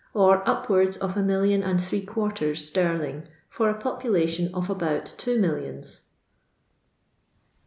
or 0.15 0.41
upwards 0.49 0.97
of 0.97 1.15
a 1.15 1.21
million 1.21 1.61
and 1.61 1.79
three 1.79 2.03
quarters 2.03 2.65
sterling 2.67 3.27
for 3.51 3.69
a 3.69 3.77
population 3.79 4.51
of 4.55 4.67
about 4.67 5.05
two 5.05 5.39
millions 5.39 6.01